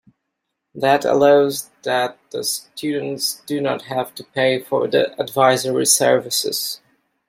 [0.73, 6.79] That allows that the students do not have to pay for the advisory services.